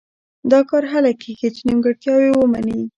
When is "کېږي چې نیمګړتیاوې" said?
1.21-2.29